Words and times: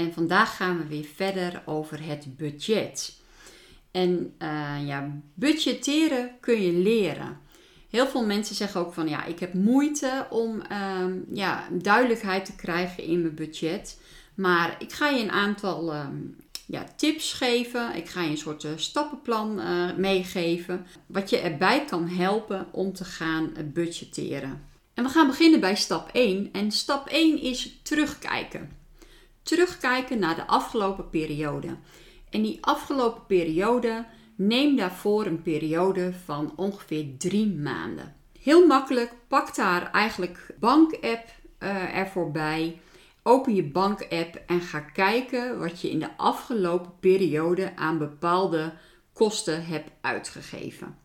En 0.00 0.12
vandaag 0.12 0.56
gaan 0.56 0.78
we 0.78 0.86
weer 0.86 1.06
verder 1.14 1.62
over 1.64 2.06
het 2.06 2.36
budget. 2.36 3.16
En 3.90 4.34
uh, 4.38 4.76
ja, 4.86 5.20
budgetteren 5.34 6.30
kun 6.40 6.62
je 6.62 6.72
leren. 6.72 7.40
Heel 7.90 8.06
veel 8.06 8.26
mensen 8.26 8.54
zeggen 8.54 8.80
ook 8.80 8.92
van 8.92 9.08
ja, 9.08 9.24
ik 9.24 9.38
heb 9.38 9.54
moeite 9.54 10.26
om 10.30 10.62
uh, 10.72 11.04
ja, 11.32 11.68
duidelijkheid 11.72 12.44
te 12.44 12.56
krijgen 12.56 13.04
in 13.04 13.20
mijn 13.20 13.34
budget. 13.34 14.00
Maar 14.34 14.76
ik 14.78 14.92
ga 14.92 15.08
je 15.08 15.22
een 15.22 15.30
aantal 15.30 15.92
uh, 15.92 16.06
ja, 16.66 16.84
tips 16.96 17.32
geven. 17.32 17.94
Ik 17.94 18.08
ga 18.08 18.22
je 18.22 18.30
een 18.30 18.36
soort 18.36 18.64
uh, 18.64 18.70
stappenplan 18.76 19.58
uh, 19.58 19.96
meegeven. 19.96 20.86
Wat 21.06 21.30
je 21.30 21.38
erbij 21.38 21.84
kan 21.84 22.08
helpen 22.08 22.66
om 22.72 22.92
te 22.92 23.04
gaan 23.04 23.52
budgetteren. 23.64 24.68
En 24.94 25.04
we 25.04 25.10
gaan 25.10 25.26
beginnen 25.26 25.60
bij 25.60 25.76
stap 25.76 26.10
1. 26.12 26.48
En 26.52 26.70
stap 26.70 27.08
1 27.08 27.40
is 27.42 27.80
terugkijken 27.82 28.79
terugkijken 29.42 30.18
naar 30.18 30.34
de 30.34 30.46
afgelopen 30.46 31.10
periode. 31.10 31.76
En 32.30 32.42
die 32.42 32.58
afgelopen 32.60 33.26
periode, 33.26 34.06
neem 34.36 34.76
daarvoor 34.76 35.26
een 35.26 35.42
periode 35.42 36.12
van 36.24 36.52
ongeveer 36.56 37.06
drie 37.18 37.54
maanden. 37.54 38.14
Heel 38.42 38.66
makkelijk, 38.66 39.12
pak 39.28 39.54
daar 39.54 39.90
eigenlijk 39.90 40.54
bank-app 40.58 41.28
uh, 41.58 41.96
ervoor 41.96 42.30
bij. 42.30 42.80
Open 43.22 43.54
je 43.54 43.64
bank-app 43.64 44.42
en 44.46 44.60
ga 44.60 44.80
kijken 44.80 45.58
wat 45.58 45.80
je 45.80 45.90
in 45.90 45.98
de 45.98 46.16
afgelopen 46.16 46.92
periode 47.00 47.76
aan 47.76 47.98
bepaalde 47.98 48.72
kosten 49.12 49.66
hebt 49.66 49.90
uitgegeven. 50.00 50.98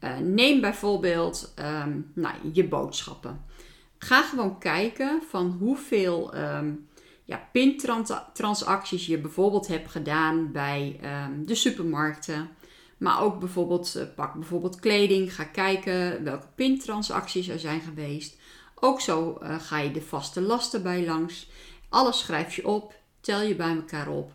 Uh, 0.00 0.18
neem 0.18 0.60
bijvoorbeeld 0.60 1.54
um, 1.58 2.10
nou, 2.14 2.34
je 2.52 2.68
boodschappen. 2.68 3.44
Ga 3.98 4.22
gewoon 4.22 4.58
kijken 4.58 5.22
van 5.28 5.56
hoeveel 5.60 6.36
um, 6.36 6.88
ja, 7.24 7.48
pintransacties 7.52 9.06
je 9.06 9.18
bijvoorbeeld 9.18 9.66
hebt 9.66 9.90
gedaan 9.90 10.52
bij 10.52 11.00
um, 11.02 11.46
de 11.46 11.54
supermarkten. 11.54 12.48
Maar 12.96 13.22
ook 13.22 13.38
bijvoorbeeld, 13.38 13.94
uh, 13.96 14.02
pak 14.14 14.34
bijvoorbeeld 14.34 14.80
kleding, 14.80 15.34
ga 15.34 15.44
kijken 15.44 16.24
welke 16.24 16.46
pintransacties 16.54 17.48
er 17.48 17.58
zijn 17.58 17.80
geweest. 17.80 18.36
Ook 18.74 19.00
zo 19.00 19.38
uh, 19.42 19.60
ga 19.60 19.78
je 19.78 19.90
de 19.90 20.02
vaste 20.02 20.40
lasten 20.40 20.82
bij 20.82 21.04
langs. 21.04 21.50
Alles 21.88 22.18
schrijf 22.18 22.56
je 22.56 22.66
op, 22.66 22.94
tel 23.20 23.42
je 23.42 23.54
bij 23.54 23.74
elkaar 23.74 24.08
op. 24.08 24.32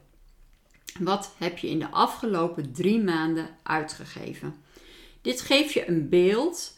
Wat 1.00 1.34
heb 1.38 1.58
je 1.58 1.70
in 1.70 1.80
de 1.80 1.90
afgelopen 1.90 2.74
drie 2.74 3.04
maanden 3.04 3.50
uitgegeven? 3.64 4.56
Dit 5.22 5.42
geeft 5.42 5.74
je 5.74 5.88
een 5.88 6.10
beeld 6.10 6.78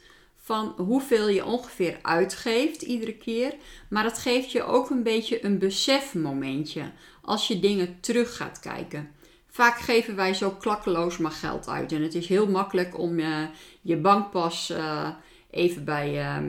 van 0.51 0.73
hoeveel 0.77 1.29
je 1.29 1.45
ongeveer 1.45 1.99
uitgeeft 2.01 2.81
iedere 2.81 3.13
keer. 3.13 3.53
Maar 3.89 4.03
het 4.03 4.17
geeft 4.17 4.51
je 4.51 4.63
ook 4.63 4.89
een 4.89 5.03
beetje 5.03 5.45
een 5.45 5.59
besefmomentje 5.59 6.91
als 7.21 7.47
je 7.47 7.59
dingen 7.59 7.99
terug 7.99 8.35
gaat 8.35 8.59
kijken. 8.59 9.09
Vaak 9.47 9.79
geven 9.79 10.15
wij 10.15 10.33
zo 10.33 10.49
klakkeloos 10.49 11.17
maar 11.17 11.31
geld 11.31 11.67
uit. 11.67 11.91
En 11.91 12.01
het 12.01 12.15
is 12.15 12.27
heel 12.27 12.47
makkelijk 12.47 12.99
om 12.99 13.19
uh, 13.19 13.43
je 13.81 13.97
bankpas 13.97 14.69
uh, 14.69 15.09
even 15.49 15.85
bij 15.85 16.39
uh, 16.41 16.47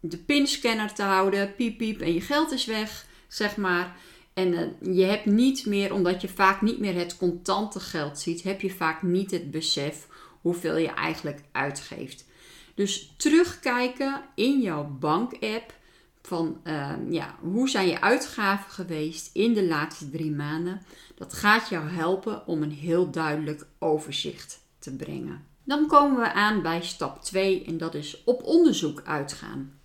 de 0.00 0.18
pinscanner 0.18 0.92
te 0.92 1.02
houden. 1.02 1.54
Piep 1.54 1.78
piep 1.78 2.00
en 2.00 2.14
je 2.14 2.20
geld 2.20 2.52
is 2.52 2.64
weg, 2.64 3.06
zeg 3.28 3.56
maar. 3.56 3.96
En 4.34 4.54
eh, 4.54 4.96
je 4.96 5.04
hebt 5.04 5.26
niet 5.26 5.66
meer, 5.66 5.92
omdat 5.92 6.20
je 6.20 6.28
vaak 6.28 6.62
niet 6.62 6.78
meer 6.78 6.94
het 6.94 7.16
contante 7.16 7.80
geld 7.80 8.18
ziet, 8.18 8.42
heb 8.42 8.60
je 8.60 8.70
vaak 8.70 9.02
niet 9.02 9.30
het 9.30 9.50
besef 9.50 10.06
hoeveel 10.40 10.76
je 10.76 10.90
eigenlijk 10.90 11.40
uitgeeft. 11.52 12.24
Dus 12.74 13.14
terugkijken 13.16 14.22
in 14.34 14.60
jouw 14.60 14.84
bankapp 14.84 15.74
van 16.22 16.60
uh, 16.64 16.92
ja, 17.08 17.34
hoe 17.40 17.68
zijn 17.68 17.88
je 17.88 18.00
uitgaven 18.00 18.70
geweest 18.70 19.30
in 19.32 19.54
de 19.54 19.66
laatste 19.66 20.10
drie 20.10 20.30
maanden. 20.30 20.82
Dat 21.14 21.32
gaat 21.32 21.68
jou 21.68 21.88
helpen 21.88 22.46
om 22.46 22.62
een 22.62 22.72
heel 22.72 23.10
duidelijk 23.10 23.66
overzicht 23.78 24.60
te 24.78 24.96
brengen. 24.96 25.46
Dan 25.64 25.86
komen 25.86 26.20
we 26.20 26.32
aan 26.32 26.62
bij 26.62 26.82
stap 26.82 27.22
2 27.22 27.64
en 27.64 27.78
dat 27.78 27.94
is 27.94 28.24
op 28.24 28.42
onderzoek 28.42 29.02
uitgaan. 29.04 29.78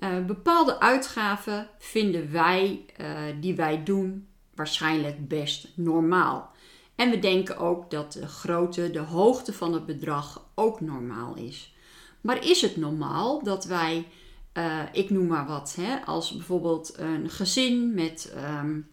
Uh, 0.00 0.24
bepaalde 0.24 0.80
uitgaven 0.80 1.68
vinden 1.78 2.32
wij, 2.32 2.84
uh, 3.00 3.18
die 3.40 3.54
wij 3.54 3.82
doen, 3.82 4.26
waarschijnlijk 4.54 5.28
best 5.28 5.68
normaal. 5.74 6.54
En 6.96 7.10
we 7.10 7.18
denken 7.18 7.58
ook 7.58 7.90
dat 7.90 8.12
de 8.12 8.26
grootte, 8.26 8.90
de 8.90 8.98
hoogte 8.98 9.52
van 9.52 9.72
het 9.72 9.86
bedrag 9.86 10.46
ook 10.54 10.80
normaal 10.80 11.34
is. 11.34 11.74
Maar 12.20 12.44
is 12.44 12.60
het 12.60 12.76
normaal 12.76 13.42
dat 13.42 13.64
wij, 13.64 14.06
uh, 14.54 14.82
ik 14.92 15.10
noem 15.10 15.26
maar 15.26 15.46
wat, 15.46 15.76
hè, 15.80 16.04
als 16.04 16.32
bijvoorbeeld 16.32 16.98
een 16.98 17.30
gezin 17.30 17.94
met 17.94 18.34
um, 18.60 18.88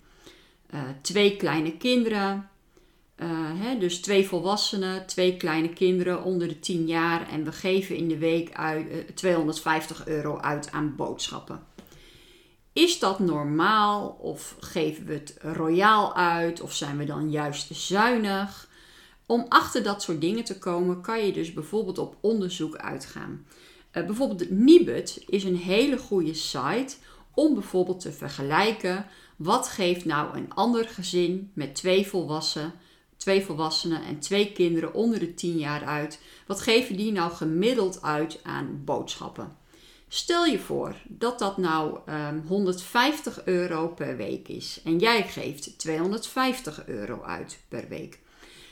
uh, 0.73 0.81
twee 1.01 1.35
kleine 1.35 1.77
kinderen, 1.77 2.49
uh, 3.17 3.29
hè, 3.53 3.77
dus 3.77 4.01
twee 4.01 4.27
volwassenen, 4.27 5.05
twee 5.05 5.37
kleine 5.37 5.69
kinderen 5.69 6.23
onder 6.23 6.47
de 6.47 6.59
10 6.59 6.87
jaar 6.87 7.29
en 7.29 7.43
we 7.43 7.51
geven 7.51 7.95
in 7.95 8.07
de 8.07 8.17
week 8.17 8.53
uit, 8.53 9.15
250 9.15 10.07
euro 10.07 10.37
uit 10.37 10.71
aan 10.71 10.95
boodschappen. 10.95 11.72
Is 12.73 12.99
dat 12.99 13.19
normaal 13.19 14.17
of 14.21 14.55
geven 14.59 15.05
we 15.05 15.13
het 15.13 15.37
royaal 15.41 16.15
uit 16.15 16.61
of 16.61 16.73
zijn 16.73 16.97
we 16.97 17.05
dan 17.05 17.31
juist 17.31 17.75
zuinig? 17.75 18.69
Om 19.25 19.45
achter 19.49 19.83
dat 19.83 20.01
soort 20.01 20.21
dingen 20.21 20.43
te 20.43 20.57
komen, 20.57 21.01
kan 21.01 21.25
je 21.25 21.33
dus 21.33 21.53
bijvoorbeeld 21.53 21.97
op 21.97 22.17
onderzoek 22.21 22.75
uitgaan. 22.75 23.45
Uh, 23.93 24.05
bijvoorbeeld 24.05 24.49
Nibud 24.49 25.23
is 25.27 25.43
een 25.43 25.57
hele 25.57 25.97
goede 25.97 26.33
site 26.33 26.95
om 27.33 27.53
bijvoorbeeld 27.53 27.99
te 27.99 28.11
vergelijken 28.11 29.05
wat 29.35 29.67
geeft 29.67 30.05
nou 30.05 30.37
een 30.37 30.53
ander 30.53 30.87
gezin 30.87 31.51
met 31.53 31.75
twee 31.75 32.07
volwassenen, 32.07 32.73
twee 33.17 33.45
volwassenen 33.45 34.03
en 34.03 34.19
twee 34.19 34.51
kinderen 34.51 34.93
onder 34.93 35.19
de 35.19 35.33
10 35.33 35.57
jaar 35.57 35.85
uit. 35.85 36.19
Wat 36.47 36.61
geven 36.61 36.97
die 36.97 37.11
nou 37.11 37.31
gemiddeld 37.31 38.01
uit 38.01 38.39
aan 38.43 38.81
boodschappen? 38.85 39.57
Stel 40.13 40.45
je 40.45 40.59
voor 40.59 40.95
dat 41.07 41.39
dat 41.39 41.57
nou 41.57 41.93
um, 41.95 42.01
ehm, 42.05 42.39
150 42.47 43.45
euro 43.45 43.87
per 43.87 44.17
week 44.17 44.47
is 44.47 44.81
en 44.83 44.99
jij 44.99 45.23
geeft 45.23 45.79
250 45.79 46.87
euro 46.87 47.21
uit 47.21 47.59
per 47.67 47.85
week. 47.89 48.19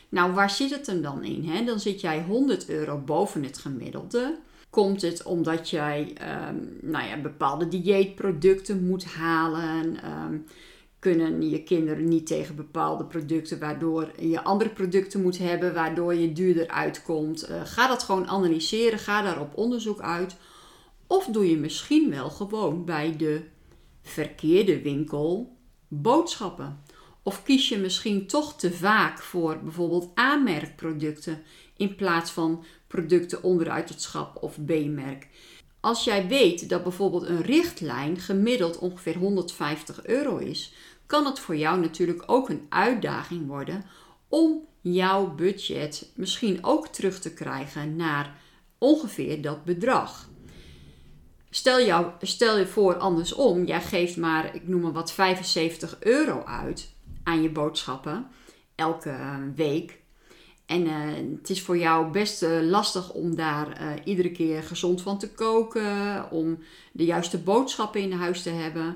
Nou, 0.09 0.34
waar 0.34 0.50
zit 0.50 0.69
het 0.69 0.88
hem 0.88 1.02
dan 1.02 1.24
in? 1.24 1.44
Hè? 1.50 1.63
Dan 1.63 1.79
zit 1.79 2.02
jij 2.02 2.22
100 2.22 2.69
euro 2.69 2.97
boven 2.97 3.44
het 3.44 3.57
gemiddelde. 3.57 4.38
Komt 4.69 5.02
het 5.02 5.24
omdat 5.24 5.69
jij 5.69 6.16
um, 6.50 6.78
nou 6.81 7.07
ja, 7.07 7.18
bepaalde 7.18 7.68
dieetproducten 7.68 8.85
moet 8.85 9.06
halen? 9.06 9.97
Um, 10.06 10.46
kunnen 11.00 11.50
je 11.50 11.63
kinderen 11.63 12.08
niet 12.08 12.28
tegen 12.28 12.56
bepaalde 12.56 13.03
producten, 13.03 13.59
waardoor 13.59 14.12
je 14.19 14.44
andere 14.44 14.69
producten 14.69 15.22
moet 15.22 15.38
hebben, 15.38 15.73
waardoor 15.73 16.16
je 16.16 16.34
duurder 16.34 16.68
uitkomt? 16.68 17.50
Uh, 17.50 17.62
ga 17.63 17.88
dat 17.88 18.03
gewoon 18.03 18.28
analyseren, 18.28 19.00
ga 19.00 19.22
daar 19.22 19.40
op 19.40 19.58
onderzoek 19.58 20.00
uit. 20.02 20.35
Of 21.11 21.25
doe 21.25 21.49
je 21.49 21.57
misschien 21.57 22.09
wel 22.09 22.29
gewoon 22.29 22.85
bij 22.85 23.16
de 23.17 23.41
verkeerde 24.01 24.81
winkel 24.81 25.58
boodschappen? 25.87 26.84
Of 27.23 27.43
kies 27.43 27.69
je 27.69 27.78
misschien 27.78 28.28
toch 28.28 28.55
te 28.55 28.73
vaak 28.73 29.22
voor 29.22 29.59
bijvoorbeeld 29.63 30.11
aanmerkproducten 30.13 31.43
in 31.78 31.96
plaats 31.96 32.31
van 32.31 32.63
producten 32.87 33.43
onderuit 33.43 33.90
het 33.90 34.02
schap 34.02 34.43
of 34.43 34.58
B-merk? 34.66 35.28
Als 35.79 36.03
jij 36.03 36.28
weet 36.28 36.69
dat 36.69 36.84
bijvoorbeeld 36.84 37.28
een 37.28 37.41
richtlijn 37.41 38.19
gemiddeld 38.19 38.78
ongeveer 38.78 39.17
150 39.17 40.05
euro 40.05 40.37
is, 40.37 40.73
kan 41.05 41.25
het 41.25 41.40
voor 41.40 41.55
jou 41.55 41.79
natuurlijk 41.79 42.23
ook 42.25 42.49
een 42.49 42.66
uitdaging 42.69 43.47
worden 43.47 43.85
om 44.28 44.67
jouw 44.81 45.35
budget 45.35 46.11
misschien 46.16 46.64
ook 46.64 46.87
terug 46.87 47.19
te 47.19 47.34
krijgen 47.34 47.96
naar 47.96 48.40
ongeveer 48.78 49.41
dat 49.41 49.64
bedrag. 49.64 50.29
Stel, 51.53 51.86
jou, 51.86 52.06
stel 52.22 52.58
je 52.58 52.68
voor 52.68 52.96
andersom, 52.96 53.66
jij 53.66 53.82
geeft 53.82 54.18
maar, 54.18 54.56
ik 54.56 54.68
noem 54.68 54.82
maar 54.82 54.92
wat, 54.92 55.12
75 55.12 55.98
euro 56.00 56.44
uit 56.44 56.94
aan 57.24 57.42
je 57.42 57.50
boodschappen 57.50 58.28
elke 58.76 59.09
eh, 59.09 59.38
week. 59.56 60.00
En 60.66 60.86
uh, 60.86 60.94
het 61.40 61.50
is 61.50 61.62
voor 61.62 61.78
jou 61.78 62.12
best 62.12 62.44
uh, 62.44 62.62
lastig 62.62 63.14
om 63.14 63.36
daar 63.36 64.00
iedere 64.03 64.32
keer 64.32 64.64
gezond 64.64 65.02
van 65.02 65.18
te 65.18 65.32
koken, 65.32 66.32
om 66.32 66.59
de 66.92 67.06
juiste 67.06 67.38
boodschappen 67.38 68.02
in 68.02 68.12
huis 68.12 68.42
te 68.42 68.50
hebben. 68.50 68.96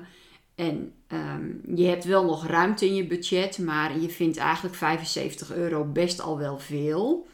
En 0.54 0.92
ehm, 1.06 1.76
je 1.76 1.86
hebt 1.86 2.04
wel 2.04 2.24
nog 2.24 2.46
ruimte 2.46 2.86
in 2.86 2.94
je 2.94 3.06
budget, 3.06 3.58
maar 3.58 4.00
je 4.00 4.08
vindt 4.08 4.36
eigenlijk 4.36 4.74
75 4.74 5.54
euro 5.54 5.84
best 5.84 6.20
al 6.20 6.38
wel 6.38 6.58
veel 6.58 7.26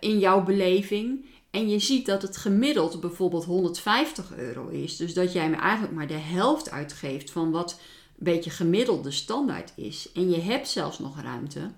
in 0.00 0.18
jouw 0.18 0.42
beleving. 0.42 1.24
En 1.50 1.68
je 1.68 1.78
ziet 1.78 2.06
dat 2.06 2.22
het 2.22 2.36
gemiddeld 2.36 3.00
bijvoorbeeld 3.00 3.44
150 3.44 4.36
euro 4.36 4.68
is. 4.68 4.96
Dus 4.96 5.14
dat 5.14 5.32
jij 5.32 5.50
me 5.50 5.56
eigenlijk 5.56 5.94
maar 5.94 6.06
de 6.06 6.14
helft 6.14 6.70
uitgeeft 6.70 7.30
van 7.30 7.50
wat 7.50 7.70
een 8.18 8.24
beetje 8.24 8.50
gemiddeld 8.50 9.04
de 9.04 9.10
standaard 9.10 9.72
is. 9.76 10.12
En 10.14 10.30
je 10.30 10.40
hebt 10.40 10.68
zelfs 10.68 10.98
nog 10.98 11.20
ruimte. 11.20 11.70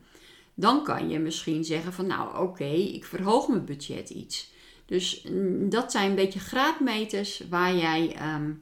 Dan 0.54 0.84
kan 0.84 1.08
je 1.08 1.18
misschien 1.18 1.64
zeggen 1.64 1.92
van 1.92 2.06
nou 2.06 2.38
oké, 2.38 2.64
ik 2.70 3.04
verhoog 3.04 3.48
mijn 3.48 3.64
budget 3.64 4.10
iets. 4.10 4.50
Dus 4.86 5.22
mm, 5.22 5.68
dat 5.68 5.92
zijn 5.92 6.10
een 6.10 6.16
beetje 6.16 6.40
graadmeters 6.40 7.42
waar 7.48 7.76
jij 7.76 8.14
ehm, 8.14 8.52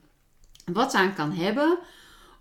wat 0.73 0.95
aan 0.95 1.15
kan 1.15 1.33
hebben 1.33 1.79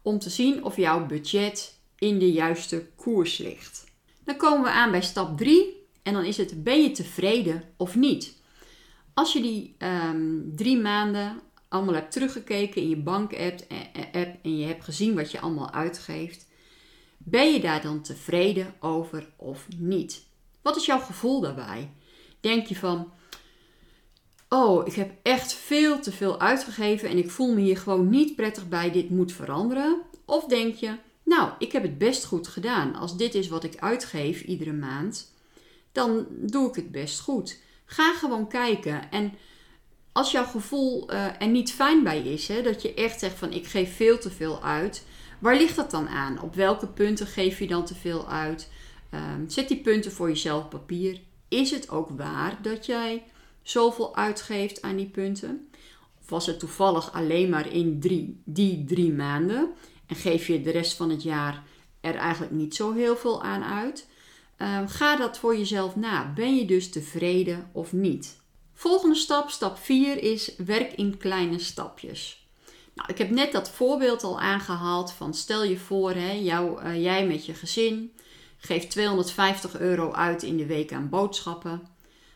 om 0.02 0.20
te 0.20 0.30
zien 0.30 0.64
of 0.64 0.76
jouw 0.76 1.06
budget 1.06 1.78
in 1.96 2.20
de 2.20 2.32
juiste 2.32 2.88
koers 2.96 3.38
ligt. 3.38 3.84
Dan 4.24 4.38
komen 4.38 4.64
we 4.64 4.70
aan 4.70 4.92
bij 4.92 5.02
stap 5.02 5.38
3 5.38 5.88
en 6.04 6.14
dan 6.14 6.24
is 6.24 6.38
het 6.38 6.64
ben 6.64 6.82
je 6.82 6.92
tevreden 6.92 7.64
of 7.78 7.96
niet. 7.96 8.38
Als 9.14 9.34
je 9.34 9.42
die 9.42 9.76
ehm, 9.78 10.40
drie 10.56 10.78
maanden 10.78 11.42
allemaal 11.68 11.94
hebt 11.94 12.12
teruggekeken 12.12 12.82
in 12.82 12.90
je 12.90 12.98
bankapp 12.98 13.60
app 14.12 14.38
en 14.42 14.58
je 14.58 14.66
hebt 14.66 14.84
gezien 14.84 15.16
wat 15.16 15.32
je 15.32 15.40
allemaal 15.40 15.72
uitgeeft, 15.72 16.48
ben 17.18 17.54
je 17.54 17.60
daar 17.60 17.82
dan 17.82 18.02
tevreden 18.02 18.74
over 18.80 19.30
of 19.36 19.68
niet? 19.78 20.26
Wat 20.62 20.76
is 20.76 20.86
jouw 20.86 21.00
gevoel 21.00 21.42
daarbij? 21.42 21.92
Denk 22.40 22.68
je 22.68 22.76
van, 22.76 23.12
oh, 24.50 24.88
ik 24.88 24.94
heb 24.94 25.12
echt 25.24 25.54
veel 25.54 26.00
te 26.00 26.12
veel 26.12 26.40
uitgegeven 26.40 27.10
en 27.10 27.18
ik 27.18 27.32
voel 27.32 27.54
me 27.54 27.62
hier 27.62 27.78
gewoon 27.78 28.10
niet 28.10 28.36
prettig 28.36 28.68
bij, 28.68 28.92
dit 28.92 29.10
moet 29.10 29.32
veranderen? 29.32 30.02
Of 30.26 30.46
denk 30.46 30.76
je, 30.76 30.96
nou, 31.24 31.52
ik 31.60 31.72
heb 31.72 31.84
het 31.84 31.98
best 31.98 32.26
goed 32.26 32.48
gedaan. 32.48 32.96
Als 32.96 33.18
dit 33.18 33.36
is 33.36 33.48
wat 33.48 33.64
ik 33.64 33.78
uitgeef 33.78 34.42
iedere 34.42 34.74
maand, 34.74 35.34
dan 35.92 36.28
doe 36.30 36.70
ik 36.70 36.76
het 36.76 36.92
best 36.92 37.20
goed. 37.20 37.60
Ga 37.92 38.14
gewoon 38.14 38.48
kijken. 38.48 39.12
En 39.12 39.34
als 40.12 40.32
jouw 40.32 40.46
gevoel 40.46 41.14
uh, 41.14 41.42
er 41.42 41.48
niet 41.48 41.72
fijn 41.72 42.04
bij 42.04 42.22
is, 42.22 42.48
hè, 42.48 42.62
dat 42.62 42.82
je 42.82 42.94
echt 42.94 43.20
zegt 43.20 43.38
van 43.38 43.52
ik 43.52 43.68
geef 43.68 43.96
veel 43.96 44.20
te 44.20 44.32
veel 44.32 44.64
uit, 44.64 45.06
waar 45.40 45.56
ligt 45.56 45.76
dat 45.76 45.92
dan 45.92 46.08
aan? 46.08 46.42
Op 46.42 46.56
welke 46.56 46.88
punten 46.88 47.28
geef 47.28 47.60
je 47.60 47.68
dan 47.68 47.86
te 47.86 47.96
veel 47.96 48.28
uit? 48.28 48.72
Um, 49.14 49.50
zet 49.50 49.68
die 49.68 49.82
punten 49.82 50.12
voor 50.12 50.28
jezelf 50.28 50.70
papier. 50.70 51.20
Is 51.48 51.72
het 51.72 51.90
ook 51.90 52.10
waar 52.10 52.58
dat 52.62 52.86
jij 52.86 53.24
zoveel 53.62 54.16
uitgeeft 54.16 54.82
aan 54.82 54.96
die 54.96 55.10
punten? 55.10 55.70
Of 56.22 56.30
was 56.30 56.46
het 56.46 56.60
toevallig 56.60 57.14
alleen 57.14 57.50
maar 57.50 57.74
in 57.74 58.00
drie, 58.00 58.42
die 58.46 58.86
drie 58.86 59.14
maanden 59.14 59.70
en 60.06 60.16
geef 60.16 60.48
je 60.48 60.62
de 60.62 60.72
rest 60.72 60.94
van 60.94 61.10
het 61.10 61.24
jaar 61.24 61.64
er 62.02 62.16
eigenlijk 62.16 62.52
niet 62.52 62.76
zo 62.76 62.94
heel 62.94 63.18
veel 63.18 63.44
aan 63.44 63.64
uit? 63.64 64.08
Um, 64.62 64.88
ga 64.88 65.16
dat 65.16 65.38
voor 65.38 65.58
jezelf 65.58 65.96
na. 65.96 66.34
Ben 66.36 66.56
je 66.56 66.66
dus 66.66 66.90
tevreden 66.90 67.70
of 67.72 67.94
niet? 67.94 68.38
Volgende 68.74 69.16
stap, 69.16 69.50
stap 69.50 69.78
4, 69.78 70.24
is 70.24 70.56
werk 70.58 70.94
in 70.94 71.18
kleine 71.18 71.60
stapjes. 71.60 72.48
Nou, 72.94 73.10
ik 73.10 73.18
heb 73.18 73.30
net 73.30 73.52
dat 73.52 73.70
voorbeeld 73.70 74.24
al 74.24 74.40
aangehaald 74.40 75.12
van 75.12 75.34
stel 75.34 75.64
je 75.64 75.78
voor, 75.78 76.12
hè, 76.12 76.34
uh, 76.34 77.04
jij 77.04 77.28
met 77.28 77.46
je 77.46 77.54
gezin 77.54 78.12
geeft 78.60 78.90
250 78.90 79.80
euro 79.80 80.12
uit 80.12 80.44
in 80.44 80.58
de 80.58 80.66
week 80.66 80.94
aan 80.94 81.10
boodschappen. 81.10 81.88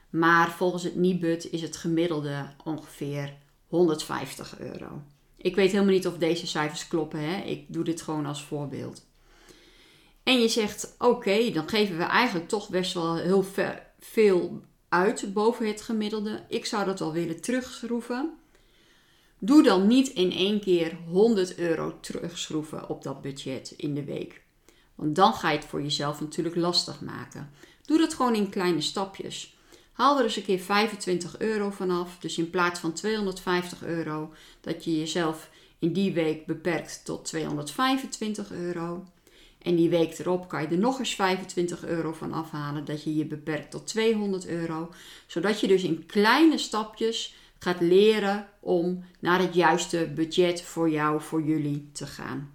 Maar 0.10 0.52
volgens 0.52 0.84
het 0.84 0.96
Nibud 0.96 1.52
is 1.52 1.62
het 1.62 1.78
gemiddelde 1.78 2.48
ongeveer 2.64 3.34
150 3.68 4.60
euro. 4.60 5.02
Ik 5.38 5.56
weet 5.56 5.72
helemaal 5.72 5.94
niet 5.94 6.08
of 6.08 6.18
deze 6.18 6.48
cijfers 6.48 6.88
kloppen. 6.88 7.20
Hè? 7.20 7.42
Ik 7.42 7.66
doe 7.68 7.84
dit 7.84 8.02
gewoon 8.02 8.26
als 8.26 8.44
voorbeeld. 8.44 9.06
En 10.24 10.42
je 10.42 10.48
zegt: 10.48 10.96
oké, 10.98 11.52
dan 11.52 11.70
geven 11.70 11.98
we 11.98 12.04
eigenlijk 12.04 12.48
toch 12.50 12.70
best 12.70 12.94
wel 12.94 13.16
heel 13.16 13.46
veel 14.00 14.62
uit 14.90 15.34
boven 15.34 15.68
het 15.68 15.82
gemiddelde. 15.82 16.46
Ik 16.50 16.66
zou 16.66 16.86
dat 16.86 17.00
wel 17.00 17.14
willen 17.14 17.42
terugschroeven. 17.42 18.34
Doe 19.40 19.64
dan 19.64 19.88
niet 19.88 20.08
in 20.08 20.32
één 20.32 20.60
keer 20.60 20.98
100 21.08 21.58
euro 21.58 22.00
terugschroeven 22.00 22.90
op 22.90 23.04
dat 23.04 23.22
budget 23.22 23.74
in 23.78 23.94
de 23.94 24.04
week. 24.04 24.42
Want 24.96 25.16
dan 25.16 25.34
ga 25.34 25.50
je 25.50 25.58
het 25.58 25.68
voor 25.68 25.82
jezelf 25.82 26.20
natuurlijk 26.20 26.56
lastig 26.56 27.02
maken. 27.02 27.52
Doe 27.86 27.98
dat 27.98 28.14
gewoon 28.14 28.36
in 28.36 28.50
kleine 28.50 28.82
stapjes. 28.82 29.58
Haal 29.92 30.18
er 30.18 30.24
eens 30.24 30.36
een 30.36 30.44
keer 30.44 30.60
25 30.60 31.40
euro 31.40 31.70
vanaf. 31.70 32.18
Dus 32.20 32.38
in 32.38 32.50
plaats 32.50 32.80
van 32.80 32.94
250 32.94 33.84
euro, 33.84 34.34
dat 34.62 34.84
je 34.84 35.00
jezelf 35.00 35.50
in 35.80 35.94
die 35.94 36.14
week 36.14 36.46
beperkt 36.46 37.06
tot 37.06 37.26
225 37.26 38.52
euro. 38.52 39.06
En 39.64 39.76
die 39.76 39.90
week 39.90 40.20
erop 40.20 40.48
kan 40.48 40.62
je 40.62 40.68
er 40.68 40.78
nog 40.78 41.00
eens 41.00 41.16
25 41.16 41.86
euro 41.86 42.14
van 42.14 42.34
afhalen, 42.34 42.86
dat 42.86 43.04
je 43.04 43.16
je 43.16 43.26
beperkt 43.26 43.72
tot 43.72 43.88
200 43.88 44.48
euro. 44.48 44.90
Zodat 45.28 45.60
je 45.60 45.68
dus 45.68 45.84
in 45.84 46.06
kleine 46.06 46.58
stapjes 46.58 47.36
gaat 47.60 47.82
leren 47.82 48.48
om 48.60 49.04
naar 49.20 49.40
het 49.40 49.54
juiste 49.54 50.12
budget 50.16 50.62
voor 50.62 50.90
jou, 50.90 51.22
voor 51.22 51.44
jullie 51.44 51.90
te 51.94 52.08
gaan. 52.08 52.52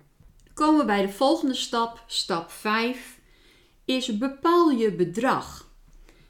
Komen 0.55 0.81
we 0.81 0.85
bij 0.85 1.03
de 1.03 1.13
volgende 1.13 1.55
stap, 1.55 2.03
stap 2.07 2.51
5, 2.51 3.19
is 3.85 4.19
bepaal 4.19 4.71
je 4.71 4.93
bedrag. 4.93 5.67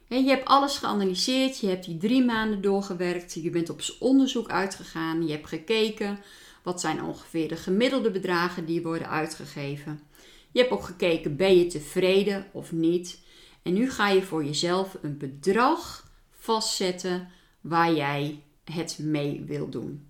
Je 0.09 0.23
hebt 0.23 0.45
alles 0.45 0.77
geanalyseerd, 0.77 1.59
je 1.59 1.67
hebt 1.67 1.85
die 1.85 1.97
drie 1.97 2.25
maanden 2.25 2.61
doorgewerkt, 2.61 3.35
je 3.35 3.51
bent 3.51 3.71
op 3.71 3.81
onderzoek 3.99 4.49
uitgegaan, 4.49 5.27
je 5.27 5.33
hebt 5.33 5.49
gekeken 5.49 6.19
wat 6.63 6.81
zijn 6.81 7.03
ongeveer 7.03 7.49
de 7.49 7.57
gemiddelde 7.57 8.11
bedragen 8.11 8.65
die 8.65 8.83
worden 8.83 9.09
uitgegeven. 9.09 10.01
Je 10.53 10.61
hebt 10.61 10.73
ook 10.73 10.85
gekeken, 10.85 11.37
ben 11.37 11.59
je 11.59 11.67
tevreden 11.67 12.47
of 12.53 12.73
niet? 12.73 13.21
En 13.63 13.73
nu 13.73 13.91
ga 13.91 14.09
je 14.09 14.23
voor 14.23 14.45
jezelf 14.45 14.99
een 15.03 15.19
bedrag 15.19 16.11
vastzetten 16.31 17.29
waar 17.61 17.95
jij 17.95 18.43
het 18.65 18.99
mee 19.01 19.43
wil 19.47 19.69
doen. 19.69 20.09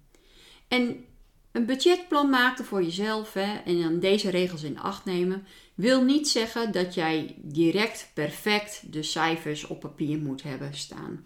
En 0.69 1.05
een 1.53 1.67
budgetplan 1.67 2.31
maken 2.31 2.65
voor 2.65 2.83
jezelf 2.83 3.33
hè, 3.33 3.55
en 3.65 3.83
dan 3.83 4.01
deze 4.01 4.31
regels 4.31 4.63
in 4.63 4.79
acht 4.79 5.05
nemen, 5.05 5.47
wil 5.75 6.05
niet 6.05 6.29
zeggen 6.29 6.73
dat 6.73 6.95
jij 6.95 7.35
direct 7.39 8.11
perfect 8.15 8.93
de 8.93 9.03
cijfers 9.03 9.67
op 9.67 9.81
papier 9.81 10.19
moet 10.19 10.43
hebben 10.43 10.75
staan. 10.75 11.25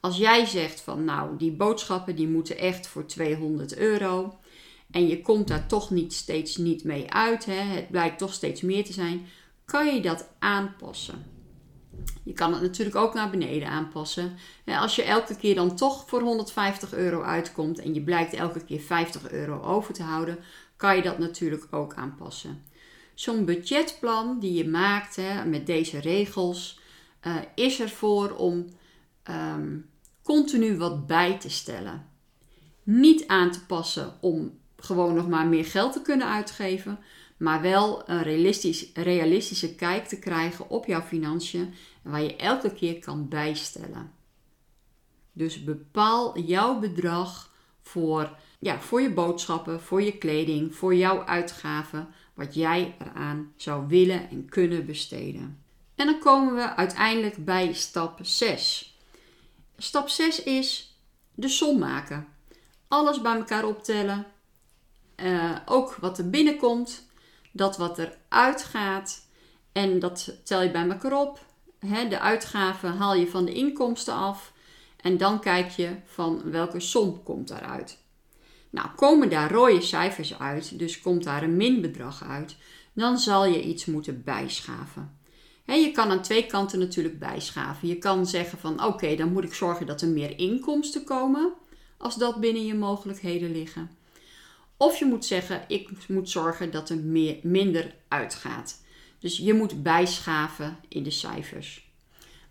Als 0.00 0.16
jij 0.16 0.46
zegt 0.46 0.80
van 0.80 1.04
nou, 1.04 1.36
die 1.36 1.52
boodschappen 1.52 2.16
die 2.16 2.28
moeten 2.28 2.58
echt 2.58 2.86
voor 2.86 3.06
200 3.06 3.76
euro, 3.76 4.38
en 4.90 5.06
je 5.06 5.20
komt 5.20 5.48
daar 5.48 5.66
toch 5.66 5.90
niet 5.90 6.12
steeds 6.12 6.56
niet 6.56 6.84
mee 6.84 7.10
uit, 7.10 7.44
hè, 7.44 7.52
het 7.52 7.90
blijkt 7.90 8.18
toch 8.18 8.32
steeds 8.32 8.60
meer 8.60 8.84
te 8.84 8.92
zijn, 8.92 9.26
kan 9.64 9.94
je 9.94 10.00
dat 10.00 10.28
aanpassen. 10.38 11.32
Je 12.22 12.32
kan 12.32 12.52
het 12.52 12.62
natuurlijk 12.62 12.96
ook 12.96 13.14
naar 13.14 13.30
beneden 13.30 13.68
aanpassen. 13.68 14.36
Als 14.66 14.96
je 14.96 15.02
elke 15.02 15.36
keer 15.36 15.54
dan 15.54 15.76
toch 15.76 16.08
voor 16.08 16.20
150 16.20 16.94
euro 16.94 17.22
uitkomt 17.22 17.78
en 17.78 17.94
je 17.94 18.02
blijkt 18.02 18.32
elke 18.32 18.64
keer 18.64 18.80
50 18.80 19.30
euro 19.30 19.62
over 19.62 19.94
te 19.94 20.02
houden, 20.02 20.38
kan 20.76 20.96
je 20.96 21.02
dat 21.02 21.18
natuurlijk 21.18 21.66
ook 21.70 21.94
aanpassen. 21.94 22.62
Zo'n 23.14 23.44
budgetplan 23.44 24.38
die 24.40 24.52
je 24.52 24.68
maakt 24.68 25.16
hè, 25.16 25.44
met 25.44 25.66
deze 25.66 26.00
regels 26.00 26.80
uh, 27.26 27.36
is 27.54 27.80
ervoor 27.80 28.30
om 28.30 28.68
um, 29.30 29.90
continu 30.22 30.76
wat 30.76 31.06
bij 31.06 31.38
te 31.38 31.50
stellen. 31.50 32.06
Niet 32.82 33.26
aan 33.26 33.50
te 33.50 33.66
passen 33.66 34.12
om 34.20 34.58
gewoon 34.84 35.14
nog 35.14 35.28
maar 35.28 35.46
meer 35.46 35.64
geld 35.64 35.92
te 35.92 36.02
kunnen 36.02 36.28
uitgeven, 36.28 36.98
maar 37.36 37.60
wel 37.60 38.08
een 38.08 38.22
realistisch, 38.22 38.92
realistische 38.94 39.74
kijk 39.74 40.06
te 40.06 40.18
krijgen 40.18 40.70
op 40.70 40.86
jouw 40.86 41.02
financiën 41.02 41.74
waar 42.02 42.22
je 42.22 42.36
elke 42.36 42.72
keer 42.72 42.98
kan 42.98 43.28
bijstellen. 43.28 44.12
Dus 45.32 45.64
bepaal 45.64 46.38
jouw 46.38 46.78
bedrag 46.78 47.52
voor, 47.82 48.36
ja, 48.58 48.80
voor 48.80 49.00
je 49.00 49.12
boodschappen, 49.12 49.80
voor 49.80 50.02
je 50.02 50.18
kleding, 50.18 50.74
voor 50.74 50.94
jouw 50.94 51.24
uitgaven, 51.24 52.08
wat 52.34 52.54
jij 52.54 52.96
eraan 52.98 53.52
zou 53.56 53.86
willen 53.86 54.30
en 54.30 54.48
kunnen 54.48 54.86
besteden. 54.86 55.62
En 55.94 56.06
dan 56.06 56.18
komen 56.18 56.54
we 56.54 56.76
uiteindelijk 56.76 57.44
bij 57.44 57.72
stap 57.72 58.18
6. 58.22 58.98
Stap 59.76 60.08
6 60.08 60.42
is 60.42 60.98
de 61.34 61.48
som 61.48 61.78
maken. 61.78 62.26
Alles 62.88 63.20
bij 63.20 63.36
elkaar 63.36 63.64
optellen, 63.64 64.26
uh, 65.16 65.56
ook 65.66 65.94
wat 65.94 66.18
er 66.18 66.30
binnenkomt, 66.30 67.06
dat 67.52 67.76
wat 67.76 67.98
er 67.98 68.16
uitgaat. 68.28 69.26
En 69.72 69.98
dat 69.98 70.36
tel 70.44 70.62
je 70.62 70.70
bij 70.70 70.88
elkaar 70.88 71.20
op. 71.20 71.44
de 72.08 72.20
uitgaven 72.20 72.96
haal 72.96 73.14
je 73.14 73.30
van 73.30 73.44
de 73.44 73.52
inkomsten 73.52 74.14
af. 74.14 74.52
En 74.96 75.16
dan 75.16 75.40
kijk 75.40 75.70
je 75.70 75.96
van 76.04 76.50
welke 76.50 76.80
som 76.80 77.22
komt 77.22 77.48
daaruit. 77.48 77.98
Nou, 78.70 78.88
komen 78.96 79.30
daar 79.30 79.52
rode 79.52 79.80
cijfers 79.80 80.38
uit, 80.38 80.78
dus 80.78 81.00
komt 81.00 81.24
daar 81.24 81.42
een 81.42 81.56
minbedrag 81.56 82.24
uit, 82.24 82.56
dan 82.92 83.18
zal 83.18 83.46
je 83.46 83.62
iets 83.62 83.84
moeten 83.84 84.22
bijschaven. 84.24 85.18
je 85.66 85.90
kan 85.92 86.10
aan 86.10 86.22
twee 86.22 86.46
kanten 86.46 86.78
natuurlijk 86.78 87.18
bijschaven. 87.18 87.88
Je 87.88 87.98
kan 87.98 88.26
zeggen 88.26 88.58
van 88.58 88.84
oké, 88.84 89.14
dan 89.16 89.32
moet 89.32 89.44
ik 89.44 89.54
zorgen 89.54 89.86
dat 89.86 90.00
er 90.00 90.08
meer 90.08 90.38
inkomsten 90.38 91.04
komen, 91.04 91.52
als 91.96 92.14
dat 92.14 92.40
binnen 92.40 92.66
je 92.66 92.74
mogelijkheden 92.74 93.52
liggen. 93.52 93.90
Of 94.76 94.98
je 94.98 95.04
moet 95.04 95.24
zeggen, 95.24 95.64
ik 95.68 96.08
moet 96.08 96.30
zorgen 96.30 96.70
dat 96.70 96.90
er 96.90 96.98
meer, 96.98 97.38
minder 97.42 97.94
uitgaat. 98.08 98.82
Dus 99.18 99.36
je 99.36 99.54
moet 99.54 99.82
bijschaven 99.82 100.76
in 100.88 101.02
de 101.02 101.10
cijfers. 101.10 101.92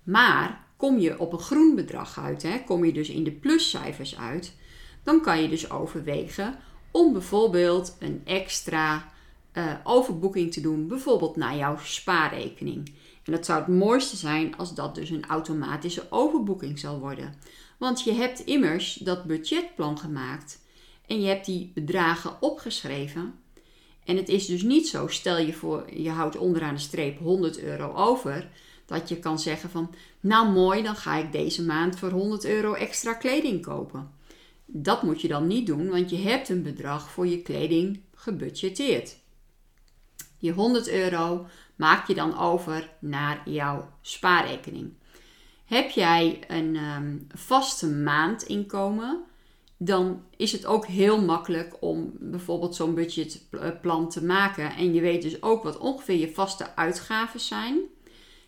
Maar 0.04 0.68
kom 0.78 1.00
je 1.00 1.20
op 1.20 1.34
een 1.34 1.40
groen 1.40 1.76
bedrag 1.76 2.20
uit, 2.20 2.44
hè, 2.44 2.64
kom 2.64 2.86
je 2.86 2.94
dus 2.94 3.10
in 3.10 3.24
de 3.24 3.32
pluscijfers 3.32 4.18
uit, 4.18 4.56
dan 5.04 5.22
kan 5.22 5.42
je 5.42 5.50
dus 5.50 5.72
overwegen 5.72 6.60
om 6.92 7.14
bijvoorbeeld 7.14 7.96
een 8.00 8.22
extra 8.26 9.12
uh, 9.54 9.74
overboeking 9.84 10.52
te 10.52 10.62
doen, 10.62 10.88
bijvoorbeeld 10.88 11.36
naar 11.36 11.56
jouw 11.56 11.78
spaarrekening. 11.78 12.92
En 13.24 13.32
dat 13.32 13.46
zou 13.46 13.60
het 13.60 13.68
mooiste 13.68 14.16
zijn 14.16 14.58
als 14.58 14.76
dat 14.76 14.96
dus 14.96 15.10
een 15.10 15.26
automatische 15.26 16.08
overboeking 16.10 16.80
zal 16.80 17.00
worden. 17.00 17.34
Want 17.78 18.04
je 18.04 18.14
hebt 18.14 18.40
immers 18.40 18.94
dat 18.94 19.24
budgetplan 19.24 20.00
gemaakt 20.00 20.62
en 21.08 21.22
je 21.22 21.28
hebt 21.28 21.46
die 21.46 21.72
bedragen 21.74 22.42
opgeschreven. 22.42 23.34
En 24.06 24.18
het 24.18 24.30
is 24.30 24.46
dus 24.46 24.62
niet 24.62 24.88
zo, 24.88 25.08
stel 25.08 25.38
je 25.38 25.54
voor, 25.54 25.94
je 25.94 26.10
houdt 26.10 26.38
onderaan 26.38 26.74
de 26.74 26.80
streep 26.80 27.20
100 27.20 27.60
euro 27.60 27.94
over, 27.94 28.50
dat 28.86 29.10
je 29.10 29.20
kan 29.20 29.40
zeggen 29.40 29.70
van, 29.70 29.96
nou 30.20 30.52
mooi, 30.52 30.84
dan 30.84 30.96
ga 30.96 31.16
ik 31.16 31.32
deze 31.32 31.64
maand 31.64 32.00
voor 32.00 32.12
100 32.12 32.46
euro 32.46 32.74
extra 32.74 33.14
kleding 33.14 33.62
kopen. 33.62 34.12
Dat 34.66 35.04
moet 35.04 35.22
je 35.22 35.28
dan 35.28 35.48
niet 35.48 35.68
doen, 35.68 35.90
want 35.90 36.10
je 36.10 36.18
hebt 36.18 36.50
een 36.50 36.64
bedrag 36.64 37.10
voor 37.10 37.28
je 37.28 37.42
kleding 37.42 38.00
gebudgeteerd. 38.16 39.18
Die 40.40 40.52
100 40.52 40.90
euro 40.90 41.48
maak 41.76 42.08
je 42.08 42.14
dan 42.14 42.38
over 42.38 42.90
naar 43.00 43.50
jouw 43.50 43.90
spaarrekening. 44.02 44.94
Heb 45.66 45.90
jij 45.90 46.40
een 46.48 46.76
um, 46.76 47.28
vaste 47.36 47.88
maandinkomen, 47.88 49.24
dan 49.86 50.24
is 50.38 50.52
het 50.52 50.66
ook 50.66 50.86
heel 50.86 51.22
makkelijk 51.22 51.76
om 51.80 52.12
bijvoorbeeld 52.20 52.76
zo'n 52.76 52.94
budgetplan 52.94 54.10
te 54.10 54.24
maken. 54.24 54.76
En 54.76 54.94
je 54.94 55.02
weet 55.02 55.22
dus 55.22 55.42
ook 55.42 55.64
wat 55.64 55.78
ongeveer 55.78 56.18
je 56.18 56.34
vaste 56.34 56.76
uitgaven 56.76 57.40
zijn. 57.40 57.80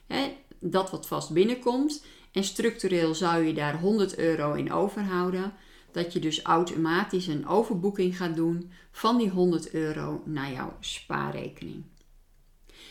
Hè, 0.07 0.35
dat 0.59 0.91
wat 0.91 1.07
vast 1.07 1.29
binnenkomt. 1.29 2.05
En 2.31 2.43
structureel 2.43 3.15
zou 3.15 3.43
je 3.43 3.53
daar 3.53 3.79
100 3.79 4.17
euro 4.17 4.53
in 4.53 4.71
overhouden. 4.71 5.53
Dat 5.91 6.13
je 6.13 6.19
dus 6.19 6.41
automatisch 6.41 7.27
een 7.27 7.47
overboeking 7.47 8.17
gaat 8.17 8.35
doen 8.35 8.71
van 8.91 9.17
die 9.17 9.29
100 9.29 9.71
euro 9.71 10.21
naar 10.25 10.51
jouw 10.51 10.73
spaarrekening. 10.79 11.83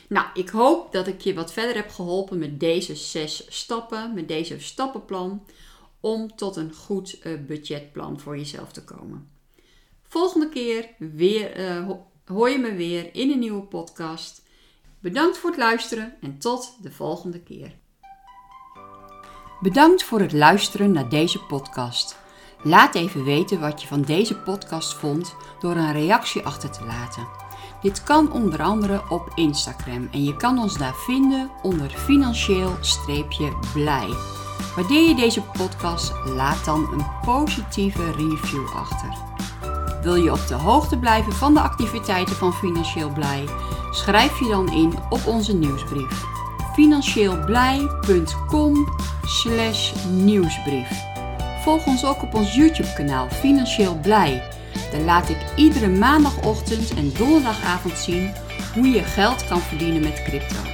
Nou, 0.09 0.27
ik 0.35 0.49
hoop 0.49 0.93
dat 0.93 1.07
ik 1.07 1.21
je 1.21 1.35
wat 1.35 1.53
verder 1.53 1.75
heb 1.75 1.91
geholpen 1.91 2.39
met 2.39 2.61
deze 2.61 2.95
zes 2.95 3.47
stappen, 3.49 4.15
met 4.15 4.29
deze 4.29 4.61
stappenplan, 4.61 5.45
om 6.04 6.37
tot 6.37 6.56
een 6.56 6.75
goed 6.75 7.18
uh, 7.23 7.38
budgetplan 7.46 8.20
voor 8.20 8.37
jezelf 8.37 8.73
te 8.73 8.84
komen. 8.84 9.28
Volgende 10.02 10.49
keer 10.49 10.88
weer, 10.99 11.58
uh, 11.58 11.90
hoor 12.25 12.50
je 12.50 12.58
me 12.58 12.75
weer 12.75 13.14
in 13.14 13.30
een 13.30 13.38
nieuwe 13.38 13.62
podcast. 13.62 14.42
Bedankt 15.00 15.38
voor 15.38 15.50
het 15.50 15.58
luisteren 15.58 16.14
en 16.20 16.38
tot 16.38 16.76
de 16.82 16.90
volgende 16.90 17.40
keer. 17.40 17.75
Bedankt 19.61 20.02
voor 20.02 20.20
het 20.20 20.32
luisteren 20.32 20.92
naar 20.92 21.08
deze 21.08 21.38
podcast. 21.38 22.16
Laat 22.62 22.94
even 22.94 23.25
weten 23.25 23.61
wat 23.61 23.82
je 23.82 23.88
van 23.88 24.02
deze 24.02 24.37
podcast 24.37 24.94
vond 24.94 25.34
door 25.61 25.76
een 25.76 25.92
reactie 25.92 26.42
achter 26.42 26.70
te 26.70 26.84
laten. 26.84 27.28
Dit 27.82 28.02
kan 28.02 28.32
onder 28.32 28.62
andere 28.62 29.11
op 29.11 29.32
Instagram 29.34 30.08
en 30.12 30.25
je 30.25 30.37
kan 30.37 30.58
ons 30.58 30.78
daar 30.78 30.94
vinden 30.94 31.50
onder 31.62 31.90
financieel-blij. 31.90 34.42
Waardeer 34.76 35.08
je 35.08 35.14
deze 35.14 35.42
podcast, 35.42 36.12
laat 36.25 36.64
dan 36.64 36.88
een 36.92 37.06
positieve 37.25 38.11
review 38.11 38.66
achter. 38.75 39.08
Wil 40.02 40.14
je 40.14 40.32
op 40.32 40.46
de 40.46 40.54
hoogte 40.54 40.99
blijven 40.99 41.32
van 41.32 41.54
de 41.54 41.61
activiteiten 41.61 42.37
van 42.37 42.52
Financieel 42.52 43.11
Blij? 43.11 43.44
Schrijf 43.90 44.38
je 44.38 44.49
dan 44.49 44.73
in 44.73 44.94
op 45.11 45.26
onze 45.26 45.56
nieuwsbrief. 45.56 46.25
financieelblij.com 46.75 48.88
nieuwsbrief. 50.11 51.02
Volg 51.62 51.87
ons 51.87 52.04
ook 52.04 52.23
op 52.23 52.34
ons 52.34 52.54
YouTube 52.54 52.92
kanaal 52.92 53.28
Financieel 53.30 53.99
Blij 54.02 54.52
dan 54.94 55.04
laat 55.04 55.28
ik 55.28 55.37
iedere 55.56 55.88
maandagochtend 55.88 56.94
en 56.94 57.12
donderdagavond 57.18 57.99
zien 57.99 58.32
hoe 58.75 58.88
je 58.88 59.02
geld 59.02 59.46
kan 59.46 59.61
verdienen 59.61 60.02
met 60.02 60.23
crypto. 60.23 60.74